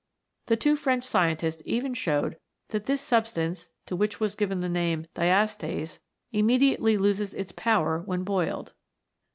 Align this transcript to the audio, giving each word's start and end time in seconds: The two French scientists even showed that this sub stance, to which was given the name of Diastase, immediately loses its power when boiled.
The 0.47 0.57
two 0.57 0.75
French 0.75 1.03
scientists 1.03 1.61
even 1.63 1.93
showed 1.93 2.39
that 2.69 2.87
this 2.87 3.01
sub 3.03 3.27
stance, 3.27 3.69
to 3.85 3.95
which 3.95 4.19
was 4.19 4.33
given 4.33 4.59
the 4.59 4.67
name 4.67 5.01
of 5.01 5.13
Diastase, 5.13 5.99
immediately 6.31 6.97
loses 6.97 7.35
its 7.35 7.51
power 7.51 7.99
when 7.99 8.23
boiled. 8.23 8.73